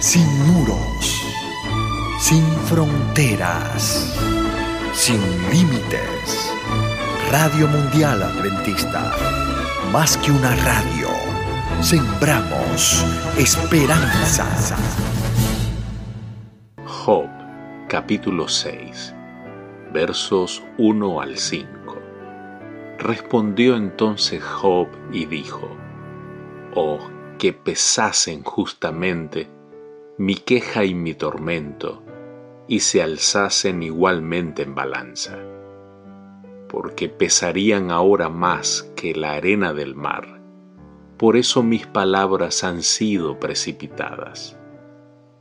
sin 0.00 0.26
muros, 0.46 1.24
sin 2.20 2.44
fronteras, 2.66 4.14
sin 4.92 5.20
límites. 5.50 6.52
Radio 7.32 7.66
Mundial 7.66 8.22
Adventista, 8.22 9.12
más 9.92 10.16
que 10.18 10.30
una 10.30 10.54
radio, 10.54 11.08
sembramos 11.80 13.04
esperanza. 13.36 14.46
Job, 16.84 17.28
capítulo 17.88 18.46
6, 18.46 19.14
versos 19.92 20.62
1 20.78 21.20
al 21.20 21.36
5. 21.36 21.68
Respondió 22.98 23.76
entonces 23.76 24.42
Job 24.44 24.88
y 25.12 25.26
dijo, 25.26 25.68
Oh, 26.76 26.98
que 27.38 27.52
pesasen 27.52 28.44
justamente 28.44 29.57
mi 30.18 30.34
queja 30.34 30.84
y 30.84 30.94
mi 30.94 31.14
tormento, 31.14 32.02
y 32.66 32.80
se 32.80 33.02
alzasen 33.02 33.84
igualmente 33.84 34.62
en 34.62 34.74
balanza, 34.74 35.38
porque 36.68 37.08
pesarían 37.08 37.92
ahora 37.92 38.28
más 38.28 38.92
que 38.96 39.14
la 39.14 39.34
arena 39.34 39.72
del 39.72 39.94
mar. 39.94 40.40
Por 41.16 41.36
eso 41.36 41.62
mis 41.62 41.86
palabras 41.86 42.64
han 42.64 42.82
sido 42.82 43.38
precipitadas, 43.38 44.58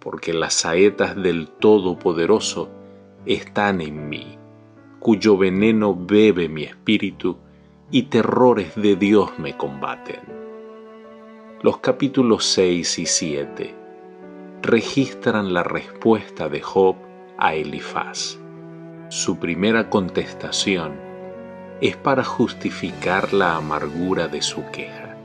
porque 0.00 0.34
las 0.34 0.52
saetas 0.52 1.16
del 1.16 1.48
Todopoderoso 1.48 2.68
están 3.24 3.80
en 3.80 4.08
mí 4.10 4.38
cuyo 4.98 5.38
veneno 5.38 5.94
bebe 5.94 6.48
mi 6.48 6.64
espíritu 6.64 7.38
y 7.90 8.04
terrores 8.04 8.74
de 8.74 8.96
Dios 8.96 9.30
me 9.38 9.56
combaten. 9.56 10.20
Los 11.62 11.78
capítulos 11.78 12.44
6 12.44 12.98
y 12.98 13.06
7 13.06 13.77
registran 14.62 15.54
la 15.54 15.62
respuesta 15.62 16.48
de 16.48 16.60
Job 16.60 16.96
a 17.38 17.54
Elifaz. 17.54 18.38
Su 19.08 19.38
primera 19.38 19.88
contestación 19.88 21.00
es 21.80 21.96
para 21.96 22.24
justificar 22.24 23.32
la 23.32 23.56
amargura 23.56 24.28
de 24.28 24.42
su 24.42 24.64
queja. 24.70 25.16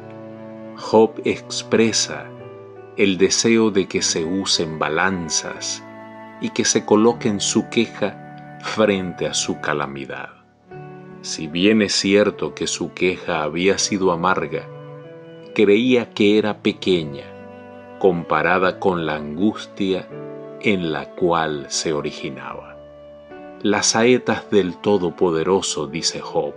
Job 0.78 1.20
expresa 1.26 2.30
el 2.96 3.18
deseo 3.18 3.72
de 3.72 3.88
que 3.88 4.02
se 4.02 4.24
usen 4.24 4.78
balanzas 4.78 5.84
y 6.40 6.52
que 6.52 6.64
se 6.64 6.86
coloquen 6.86 7.42
su 7.42 7.70
queja 7.70 8.60
frente 8.62 9.26
a 9.26 9.34
su 9.34 9.60
calamidad. 9.60 10.30
Si 11.22 11.48
bien 11.48 11.82
es 11.82 11.94
cierto 11.94 12.54
que 12.54 12.68
su 12.68 12.94
queja 12.94 13.44
había 13.44 13.78
sido 13.80 14.12
amarga, 14.12 14.68
creía 15.56 16.12
que 16.12 16.38
era 16.38 16.60
pequeña 16.60 17.33
comparada 18.04 18.80
con 18.80 19.06
la 19.06 19.16
angustia 19.16 20.10
en 20.60 20.92
la 20.92 21.12
cual 21.12 21.68
se 21.70 21.94
originaba. 21.94 22.76
Las 23.62 23.92
saetas 23.92 24.52
del 24.52 24.76
Todopoderoso, 24.76 25.88
dice 25.88 26.20
Job, 26.20 26.54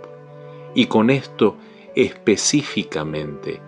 y 0.75 0.87
con 0.87 1.09
esto 1.09 1.55
específicamente, 1.95 3.61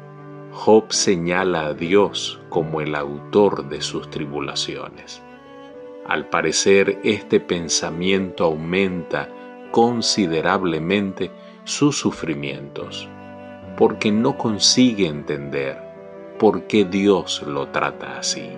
Job 0.52 0.91
señala 0.91 1.67
a 1.67 1.73
Dios 1.73 2.41
como 2.50 2.81
el 2.81 2.95
autor 2.95 3.69
de 3.69 3.81
sus 3.81 4.09
tribulaciones. 4.09 5.22
Al 6.05 6.27
parecer, 6.27 7.00
este 7.05 7.39
pensamiento 7.39 8.44
aumenta 8.44 9.30
considerablemente 9.72 11.31
sus 11.63 11.97
sufrimientos, 11.97 13.07
porque 13.77 14.11
no 14.11 14.38
consigue 14.38 15.07
entender 15.07 15.88
por 16.39 16.63
qué 16.63 16.85
Dios 16.85 17.43
lo 17.45 17.67
trata 17.67 18.17
así. 18.17 18.49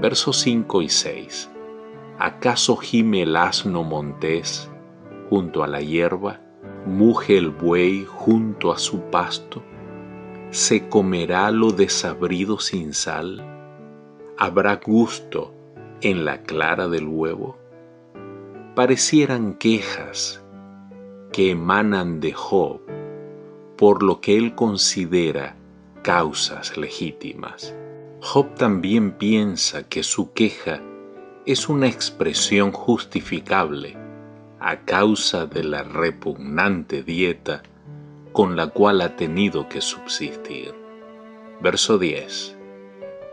Versos 0.00 0.36
5 0.40 0.82
y 0.82 0.90
6. 0.90 1.50
¿Acaso 2.18 2.76
gime 2.76 3.22
el 3.22 3.36
asno 3.36 3.82
montés 3.82 4.70
junto 5.30 5.64
a 5.64 5.66
la 5.66 5.80
hierba? 5.80 6.40
¿Muge 6.84 7.38
el 7.38 7.48
buey 7.48 8.04
junto 8.04 8.72
a 8.72 8.78
su 8.78 9.00
pasto? 9.10 9.62
¿Se 10.50 10.90
comerá 10.90 11.50
lo 11.50 11.70
desabrido 11.70 12.58
sin 12.58 12.92
sal? 12.92 13.42
¿Habrá 14.36 14.76
gusto 14.76 15.54
en 16.02 16.24
la 16.24 16.42
clara 16.42 16.88
del 16.88 17.06
huevo, 17.06 17.56
parecieran 18.74 19.54
quejas 19.54 20.42
que 21.32 21.50
emanan 21.50 22.20
de 22.20 22.32
Job 22.32 22.80
por 23.76 24.02
lo 24.02 24.20
que 24.20 24.36
él 24.36 24.54
considera 24.54 25.56
causas 26.02 26.76
legítimas. 26.76 27.74
Job 28.20 28.54
también 28.54 29.12
piensa 29.12 29.88
que 29.88 30.02
su 30.02 30.32
queja 30.32 30.80
es 31.46 31.68
una 31.68 31.88
expresión 31.88 32.72
justificable 32.72 33.96
a 34.60 34.80
causa 34.84 35.46
de 35.46 35.64
la 35.64 35.82
repugnante 35.82 37.02
dieta 37.02 37.62
con 38.32 38.56
la 38.56 38.68
cual 38.68 39.00
ha 39.00 39.16
tenido 39.16 39.68
que 39.68 39.80
subsistir. 39.80 40.74
Verso 41.60 41.98
10. 41.98 42.56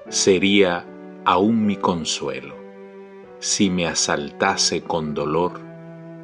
Sería 0.09 0.85
aún 1.25 1.65
mi 1.65 1.75
consuelo 1.75 2.55
si 3.39 3.69
me 3.69 3.87
asaltase 3.87 4.81
con 4.81 5.13
dolor 5.13 5.59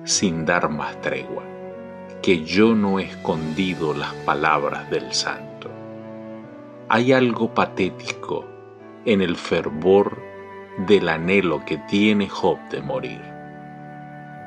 sin 0.03 0.45
dar 0.45 0.69
más 0.69 0.99
tregua, 1.01 1.43
que 2.21 2.43
yo 2.43 2.75
no 2.75 2.99
he 2.99 3.03
escondido 3.03 3.93
las 3.93 4.13
palabras 4.25 4.89
del 4.89 5.13
santo. 5.13 5.54
Hay 6.89 7.13
algo 7.13 7.53
patético 7.53 8.45
en 9.05 9.21
el 9.21 9.35
fervor 9.35 10.21
del 10.87 11.09
anhelo 11.09 11.63
que 11.65 11.77
tiene 11.89 12.29
Job 12.29 12.57
de 12.69 12.81
morir. 12.81 13.21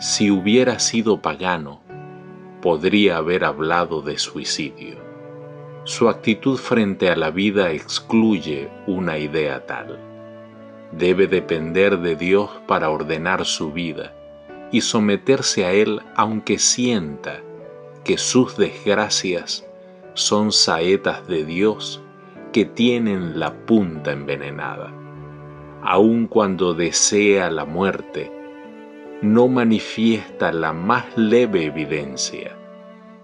Si 0.00 0.30
hubiera 0.30 0.78
sido 0.78 1.20
pagano, 1.20 1.80
podría 2.60 3.16
haber 3.16 3.44
hablado 3.44 4.02
de 4.02 4.18
suicidio. 4.18 4.96
Su 5.84 6.08
actitud 6.08 6.58
frente 6.58 7.10
a 7.10 7.16
la 7.16 7.30
vida 7.30 7.70
excluye 7.72 8.70
una 8.86 9.18
idea 9.18 9.66
tal 9.66 10.08
debe 10.92 11.26
depender 11.26 11.98
de 11.98 12.16
Dios 12.16 12.50
para 12.66 12.90
ordenar 12.90 13.44
su 13.44 13.72
vida 13.72 14.14
y 14.70 14.80
someterse 14.80 15.64
a 15.64 15.72
Él 15.72 16.00
aunque 16.16 16.58
sienta 16.58 17.42
que 18.04 18.18
sus 18.18 18.56
desgracias 18.56 19.66
son 20.14 20.52
saetas 20.52 21.26
de 21.28 21.44
Dios 21.44 22.02
tienen 22.64 23.38
la 23.38 23.54
punta 23.66 24.12
envenenada. 24.12 24.92
Aun 25.82 26.26
cuando 26.26 26.74
desea 26.74 27.50
la 27.50 27.64
muerte, 27.64 28.32
no 29.22 29.48
manifiesta 29.48 30.52
la 30.52 30.72
más 30.72 31.04
leve 31.16 31.64
evidencia 31.64 32.56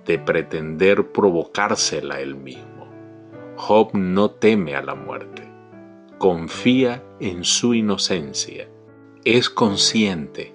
de 0.04 0.18
pretender 0.18 1.12
provocársela 1.12 2.20
él 2.20 2.36
mismo. 2.36 2.88
Job 3.56 3.90
no 3.94 4.30
teme 4.30 4.74
a 4.76 4.82
la 4.82 4.94
muerte 4.94 5.54
confía 6.24 7.02
en 7.20 7.44
su 7.44 7.74
inocencia, 7.74 8.66
es 9.26 9.50
consciente 9.50 10.54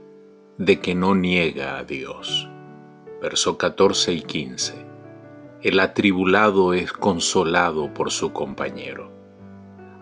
de 0.58 0.80
que 0.80 0.96
no 0.96 1.14
niega 1.14 1.78
a 1.78 1.84
Dios. 1.84 2.50
Verso 3.22 3.56
14 3.56 4.14
y 4.14 4.22
15. 4.22 4.89
El 5.62 5.80
atribulado 5.80 6.74
es 6.74 6.94
consolado 6.94 7.94
por 7.94 8.12
su 8.12 8.32
compañero, 8.32 9.12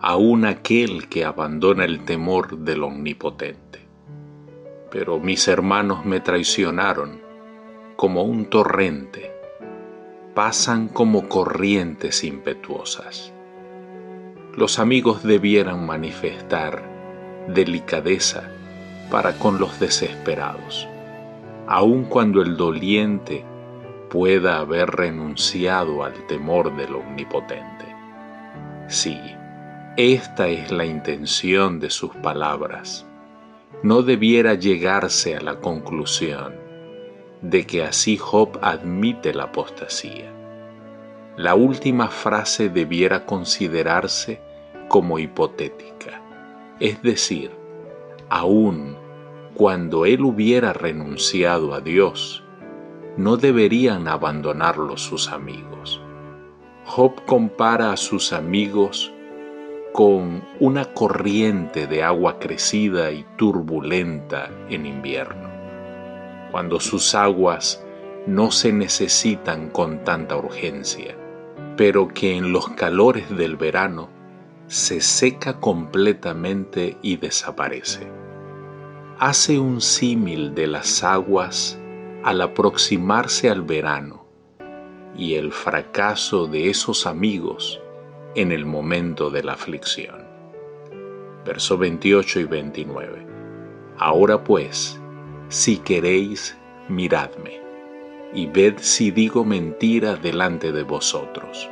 aun 0.01 0.45
aquel 0.45 1.07
que 1.09 1.25
abandona 1.25 1.85
el 1.85 2.05
temor 2.05 2.57
del 2.59 2.83
Omnipotente. 2.83 3.87
Pero 4.91 5.19
mis 5.19 5.47
hermanos 5.47 6.05
me 6.05 6.19
traicionaron 6.19 7.21
como 7.95 8.23
un 8.23 8.45
torrente, 8.45 9.31
pasan 10.33 10.87
como 10.87 11.27
corrientes 11.27 12.23
impetuosas 12.23 13.33
los 14.57 14.79
amigos 14.79 15.21
debieran 15.21 15.85
manifestar 15.85 16.81
delicadeza 17.47 18.49
para 19.11 19.33
con 19.37 19.59
los 19.59 19.79
desesperados, 19.79 20.87
aun 21.67 22.05
cuando 22.05 22.41
el 22.41 22.57
doliente 22.57 23.45
pueda 24.09 24.59
haber 24.59 24.89
renunciado 24.91 26.03
al 26.03 26.13
temor 26.27 26.75
del 26.75 26.95
Omnipotente. 26.95 27.85
Sí, 28.87 29.19
esta 29.97 30.47
es 30.47 30.71
la 30.71 30.85
intención 30.85 31.79
de 31.79 31.89
sus 31.89 32.15
palabras. 32.15 33.05
No 33.83 34.01
debiera 34.01 34.53
llegarse 34.53 35.35
a 35.35 35.41
la 35.41 35.59
conclusión 35.59 36.55
de 37.41 37.65
que 37.65 37.83
así 37.83 38.17
Job 38.17 38.57
admite 38.61 39.33
la 39.33 39.43
apostasía. 39.43 40.31
La 41.35 41.53
última 41.53 42.07
frase 42.07 42.69
debiera 42.69 43.25
considerarse 43.25 44.41
como 44.87 45.19
hipotética, 45.19 46.21
es 46.79 47.01
decir, 47.03 47.51
aun 48.29 48.95
cuando 49.53 50.05
él 50.05 50.21
hubiera 50.21 50.73
renunciado 50.73 51.73
a 51.73 51.81
Dios, 51.81 52.43
no 53.17 53.35
deberían 53.35 54.07
abandonarlo 54.07 54.95
sus 54.95 55.29
amigos. 55.29 56.01
Job 56.85 57.25
compara 57.25 57.91
a 57.91 57.97
sus 57.97 58.31
amigos 58.31 59.11
con 59.91 60.43
una 60.59 60.85
corriente 60.93 61.87
de 61.87 62.03
agua 62.03 62.37
crecida 62.39 63.11
y 63.11 63.25
turbulenta 63.35 64.51
en 64.69 64.85
invierno, 64.85 65.49
cuando 66.51 66.79
sus 66.79 67.15
aguas 67.15 67.83
no 68.27 68.51
se 68.51 68.71
necesitan 68.71 69.69
con 69.69 70.03
tanta 70.03 70.37
urgencia, 70.37 71.17
pero 71.75 72.07
que 72.07 72.37
en 72.37 72.51
los 72.51 72.69
calores 72.69 73.35
del 73.35 73.55
verano 73.55 74.09
se 74.67 75.01
seca 75.01 75.59
completamente 75.59 76.97
y 77.01 77.17
desaparece. 77.17 78.07
Hace 79.17 79.57
un 79.57 79.81
símil 79.81 80.53
de 80.53 80.67
las 80.67 81.03
aguas 81.03 81.79
al 82.27 82.41
aproximarse 82.41 83.49
al 83.49 83.61
verano 83.61 84.25
y 85.17 85.35
el 85.35 85.53
fracaso 85.53 86.45
de 86.47 86.69
esos 86.69 87.07
amigos 87.07 87.79
en 88.35 88.51
el 88.51 88.65
momento 88.65 89.29
de 89.29 89.43
la 89.43 89.53
aflicción. 89.53 90.27
Verso 91.45 91.77
28 91.77 92.41
y 92.41 92.43
29. 92.43 93.27
Ahora 93.97 94.43
pues, 94.43 94.99
si 95.47 95.77
queréis, 95.77 96.57
miradme 96.89 97.61
y 98.33 98.47
ved 98.47 98.73
si 98.79 99.09
digo 99.11 99.45
mentira 99.45 100.17
delante 100.17 100.73
de 100.73 100.83
vosotros. 100.83 101.69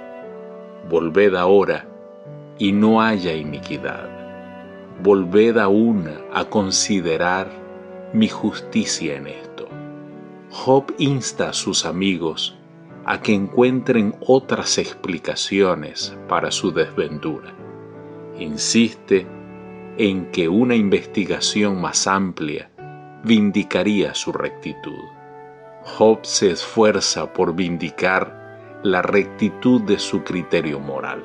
Volved 0.89 1.35
ahora 1.35 1.85
y 2.57 2.71
no 2.71 3.01
haya 3.01 3.33
iniquidad. 3.33 4.07
Volved 5.03 5.57
aún 5.57 6.09
a 6.33 6.45
considerar 6.45 7.49
mi 8.13 8.29
justicia 8.29 9.17
en 9.17 9.27
esto. 9.27 9.44
Job 10.57 10.85
insta 10.97 11.49
a 11.49 11.53
sus 11.53 11.85
amigos 11.85 12.57
a 13.05 13.21
que 13.21 13.33
encuentren 13.33 14.15
otras 14.25 14.77
explicaciones 14.77 16.17
para 16.29 16.49
su 16.49 16.71
desventura. 16.71 17.53
Insiste 18.39 19.27
en 19.97 20.31
que 20.31 20.47
una 20.47 20.73
investigación 20.73 21.79
más 21.81 22.07
amplia 22.07 22.71
vindicaría 23.23 24.15
su 24.15 24.31
rectitud. 24.31 25.03
Job 25.83 26.19
se 26.23 26.51
esfuerza 26.51 27.33
por 27.33 27.53
vindicar 27.53 28.79
la 28.81 29.01
rectitud 29.01 29.81
de 29.81 29.99
su 29.99 30.23
criterio 30.23 30.79
moral. 30.79 31.23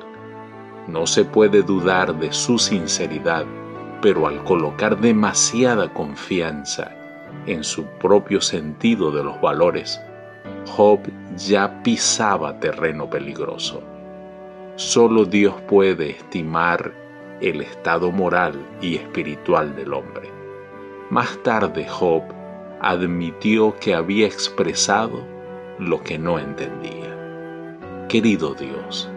No 0.87 1.07
se 1.07 1.23
puede 1.23 1.63
dudar 1.63 2.19
de 2.19 2.33
su 2.33 2.59
sinceridad, 2.59 3.45
pero 4.01 4.27
al 4.27 4.43
colocar 4.43 4.99
demasiada 4.99 5.91
confianza 5.93 7.00
en 7.45 7.63
su 7.63 7.85
propio 7.99 8.41
sentido 8.41 9.11
de 9.11 9.23
los 9.23 9.39
valores, 9.41 9.99
Job 10.67 10.99
ya 11.37 11.81
pisaba 11.83 12.59
terreno 12.59 13.09
peligroso. 13.09 13.81
Solo 14.75 15.25
Dios 15.25 15.55
puede 15.67 16.11
estimar 16.11 16.93
el 17.41 17.61
estado 17.61 18.11
moral 18.11 18.53
y 18.81 18.95
espiritual 18.95 19.75
del 19.75 19.93
hombre. 19.93 20.29
Más 21.09 21.37
tarde 21.43 21.87
Job 21.87 22.23
admitió 22.79 23.75
que 23.79 23.93
había 23.93 24.27
expresado 24.27 25.23
lo 25.79 26.01
que 26.03 26.17
no 26.17 26.39
entendía. 26.39 27.17
Querido 28.07 28.53
Dios, 28.53 29.09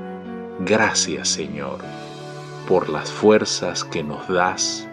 gracias 0.61 1.28
Señor 1.28 1.78
por 2.66 2.88
las 2.88 3.11
fuerzas 3.11 3.84
que 3.84 4.02
nos 4.02 4.26
das 4.28 4.88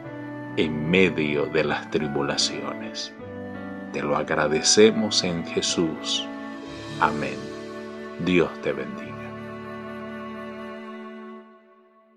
en 0.58 0.90
medio 0.90 1.46
de 1.46 1.64
las 1.64 1.90
tribulaciones. 1.92 3.14
Te 3.94 4.02
lo 4.02 4.16
agradecemos 4.16 5.24
en 5.24 5.46
Jesús. 5.46 6.26
Amén. 7.00 7.38
Dios 8.26 8.50
te 8.62 8.72
bendiga. 8.72 9.11